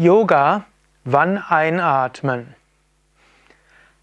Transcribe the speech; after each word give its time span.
Yoga, 0.00 0.64
wann 1.04 1.36
einatmen? 1.36 2.54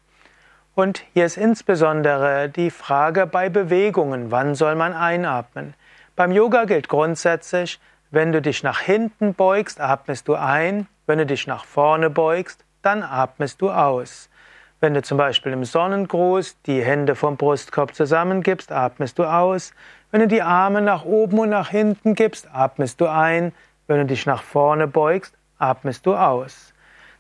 Und 0.75 1.04
hier 1.12 1.27
ist 1.27 1.36
insbesondere 1.36 2.48
die 2.48 2.70
Frage 2.70 3.27
bei 3.27 3.50
Bewegungen, 3.50 4.30
wann 4.30 4.54
soll 4.54 4.77
man 4.77 4.95
einatmen? 4.95 5.75
Beim 6.16 6.32
Yoga 6.32 6.64
gilt 6.64 6.88
grundsätzlich, 6.88 7.79
wenn 8.11 8.32
du 8.32 8.42
dich 8.42 8.62
nach 8.62 8.80
hinten 8.80 9.34
beugst, 9.34 9.80
atmest 9.80 10.27
du 10.27 10.34
ein. 10.34 10.88
Wenn 11.06 11.18
du 11.18 11.27
dich 11.27 11.46
nach 11.46 11.64
vorne 11.64 12.10
beugst, 12.10 12.64
dann 12.82 13.02
atmest 13.02 13.62
du 13.62 13.70
aus. 13.70 14.28
Wenn 14.80 14.95
du 14.95 15.02
zum 15.02 15.18
Beispiel 15.18 15.52
im 15.52 15.64
Sonnengruß 15.64 16.62
die 16.62 16.82
Hände 16.82 17.15
vom 17.15 17.37
Brustkorb 17.37 17.95
zusammengibst, 17.95 18.73
atmest 18.73 19.18
du 19.18 19.24
aus. 19.24 19.73
Wenn 20.10 20.20
du 20.20 20.27
die 20.27 20.42
Arme 20.42 20.80
nach 20.82 21.04
oben 21.04 21.38
und 21.38 21.51
nach 21.51 21.68
hinten 21.68 22.15
gibst, 22.15 22.48
atmest 22.52 23.01
du 23.01 23.06
ein. 23.06 23.52
Wenn 23.87 23.98
du 23.98 24.06
dich 24.06 24.27
nach 24.27 24.42
vorne 24.42 24.87
beugst, 24.87 25.37
atmest 25.59 26.06
du 26.06 26.16
aus. 26.16 26.73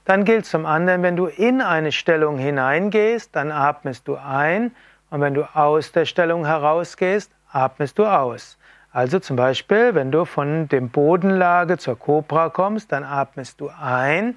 Dann 0.06 0.24
gilt 0.24 0.46
zum 0.46 0.66
anderen, 0.66 1.02
wenn 1.02 1.16
du 1.16 1.26
in 1.26 1.60
eine 1.60 1.92
Stellung 1.92 2.38
hineingehst, 2.38 3.36
dann 3.36 3.52
atmest 3.52 4.08
du 4.08 4.16
ein. 4.16 4.74
Und 5.10 5.20
wenn 5.20 5.34
du 5.34 5.44
aus 5.54 5.92
der 5.92 6.06
Stellung 6.06 6.46
herausgehst, 6.46 7.30
atmest 7.52 7.98
du 7.98 8.06
aus. 8.06 8.58
Also 8.92 9.20
zum 9.20 9.36
Beispiel, 9.36 9.94
wenn 9.94 10.10
du 10.10 10.24
von 10.24 10.68
dem 10.68 10.88
Bodenlage 10.88 11.78
zur 11.78 11.98
Kobra 11.98 12.48
kommst, 12.48 12.90
dann 12.90 13.04
atmest 13.04 13.60
du 13.60 13.70
ein 13.80 14.36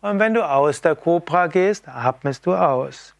und 0.00 0.18
wenn 0.18 0.34
du 0.34 0.44
aus 0.44 0.80
der 0.80 0.96
Kobra 0.96 1.46
gehst, 1.46 1.88
atmest 1.88 2.44
du 2.46 2.54
aus. 2.54 3.14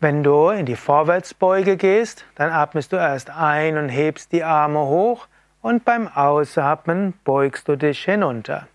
Wenn 0.00 0.22
du 0.22 0.50
in 0.50 0.66
die 0.66 0.76
Vorwärtsbeuge 0.76 1.78
gehst, 1.78 2.26
dann 2.34 2.50
atmest 2.50 2.92
du 2.92 2.96
erst 2.96 3.30
ein 3.30 3.78
und 3.78 3.88
hebst 3.88 4.32
die 4.32 4.44
Arme 4.44 4.80
hoch 4.80 5.28
und 5.62 5.84
beim 5.84 6.08
Ausatmen 6.08 7.14
beugst 7.24 7.68
du 7.68 7.76
dich 7.76 8.04
hinunter. 8.04 8.66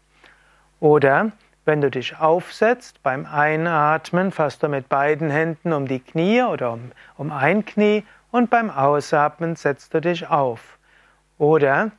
Oder 0.79 1.31
wenn 1.67 1.81
du 1.81 1.91
dich 1.91 2.17
aufsetzt, 2.17 3.03
beim 3.03 3.25
Einatmen 3.25 4.31
fasst 4.31 4.63
du 4.63 4.69
mit 4.69 4.87
beiden 4.87 5.29
Händen 5.29 5.73
um 5.73 5.85
die 5.85 5.99
Knie 5.99 6.41
oder 6.43 6.71
um, 6.71 6.91
um 7.17 7.31
ein 7.31 7.65
Knie 7.65 8.05
und 8.31 8.49
beim 8.49 8.69
Ausatmen 8.69 9.57
setzt 9.57 9.93
du 9.93 9.99
dich 9.99 10.29
auf. 10.29 10.77
Oder 11.37 11.91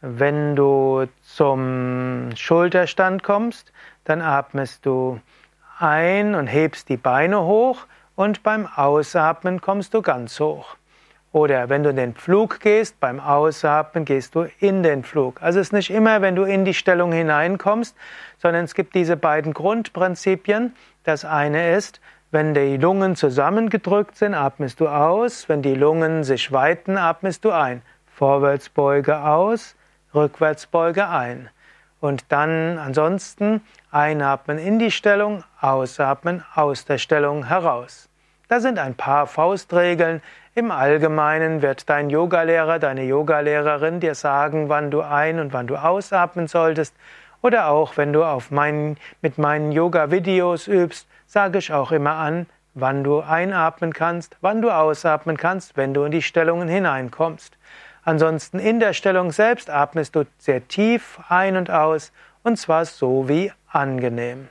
wenn 0.00 0.56
du 0.56 1.06
zum 1.22 2.30
Schulterstand 2.34 3.22
kommst, 3.22 3.72
dann 4.04 4.20
atmest 4.20 4.84
du 4.84 5.20
ein 5.78 6.34
und 6.34 6.48
hebst 6.48 6.88
die 6.88 6.96
Beine 6.96 7.42
hoch 7.42 7.86
und 8.16 8.42
beim 8.42 8.66
Ausatmen 8.66 9.60
kommst 9.60 9.94
du 9.94 10.02
ganz 10.02 10.40
hoch. 10.40 10.76
Oder 11.32 11.70
wenn 11.70 11.82
du 11.82 11.90
in 11.90 11.96
den 11.96 12.14
Flug 12.14 12.60
gehst, 12.60 13.00
beim 13.00 13.18
Ausatmen 13.18 14.04
gehst 14.04 14.34
du 14.34 14.46
in 14.60 14.82
den 14.82 15.02
Flug. 15.02 15.42
Also 15.42 15.60
es 15.60 15.68
ist 15.68 15.72
nicht 15.72 15.90
immer, 15.90 16.20
wenn 16.20 16.36
du 16.36 16.42
in 16.42 16.66
die 16.66 16.74
Stellung 16.74 17.10
hineinkommst, 17.10 17.96
sondern 18.36 18.66
es 18.66 18.74
gibt 18.74 18.94
diese 18.94 19.16
beiden 19.16 19.54
Grundprinzipien. 19.54 20.74
Das 21.04 21.24
eine 21.24 21.74
ist, 21.74 22.00
wenn 22.30 22.52
die 22.52 22.76
Lungen 22.76 23.16
zusammengedrückt 23.16 24.16
sind, 24.16 24.34
atmest 24.34 24.80
du 24.80 24.88
aus. 24.88 25.48
Wenn 25.48 25.62
die 25.62 25.74
Lungen 25.74 26.22
sich 26.22 26.52
weiten, 26.52 26.98
atmest 26.98 27.46
du 27.46 27.50
ein. 27.50 27.80
Vorwärtsbeuge 28.14 29.18
aus, 29.20 29.74
Rückwärtsbeuge 30.14 31.08
ein. 31.08 31.48
Und 32.00 32.24
dann 32.30 32.78
ansonsten 32.78 33.62
einatmen 33.90 34.58
in 34.58 34.78
die 34.78 34.90
Stellung, 34.90 35.44
ausatmen 35.60 36.44
aus 36.54 36.84
der 36.84 36.98
Stellung 36.98 37.46
heraus. 37.46 38.10
Da 38.48 38.60
sind 38.60 38.78
ein 38.78 38.94
paar 38.94 39.26
Faustregeln. 39.26 40.20
Im 40.54 40.70
Allgemeinen 40.70 41.62
wird 41.62 41.88
dein 41.88 42.10
Yogalehrer, 42.10 42.78
deine 42.78 43.04
Yogalehrerin 43.04 44.00
dir 44.00 44.14
sagen, 44.14 44.68
wann 44.68 44.90
du 44.90 45.00
ein- 45.00 45.38
und 45.38 45.54
wann 45.54 45.66
du 45.66 45.76
ausatmen 45.76 46.46
solltest. 46.46 46.94
Oder 47.40 47.68
auch, 47.68 47.96
wenn 47.96 48.12
du 48.12 48.22
mein, 48.50 48.98
mit 49.22 49.38
meinen 49.38 49.72
Yoga-Videos 49.72 50.68
übst, 50.68 51.08
sage 51.26 51.56
ich 51.56 51.72
auch 51.72 51.90
immer 51.90 52.16
an, 52.16 52.44
wann 52.74 53.02
du 53.02 53.20
einatmen 53.20 53.94
kannst, 53.94 54.36
wann 54.42 54.60
du 54.60 54.70
ausatmen 54.70 55.38
kannst, 55.38 55.78
wenn 55.78 55.94
du 55.94 56.04
in 56.04 56.12
die 56.12 56.20
Stellungen 56.20 56.68
hineinkommst. 56.68 57.56
Ansonsten 58.04 58.58
in 58.58 58.78
der 58.78 58.92
Stellung 58.92 59.32
selbst 59.32 59.70
atmest 59.70 60.14
du 60.16 60.24
sehr 60.36 60.68
tief 60.68 61.18
ein 61.30 61.56
und 61.56 61.70
aus, 61.70 62.12
und 62.42 62.58
zwar 62.58 62.84
so 62.84 63.26
wie 63.26 63.50
angenehm. 63.68 64.50